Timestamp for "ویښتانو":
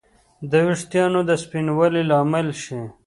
0.67-1.19